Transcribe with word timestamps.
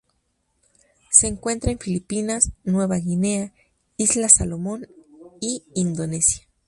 Se 1.11 1.27
encuentra 1.27 1.69
en 1.71 1.77
Filipinas, 1.77 2.53
Nueva 2.63 2.95
Guinea, 2.97 3.53
Islas 3.97 4.33
Salomón 4.37 4.87
y 5.39 5.61
Indonesia. 5.75 6.47